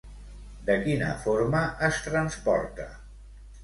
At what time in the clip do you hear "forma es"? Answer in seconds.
1.27-2.03